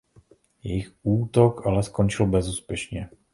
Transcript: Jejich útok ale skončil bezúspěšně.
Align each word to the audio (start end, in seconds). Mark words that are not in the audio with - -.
Jejich 0.63 0.91
útok 1.03 1.65
ale 1.67 1.83
skončil 1.83 2.25
bezúspěšně. 2.25 3.09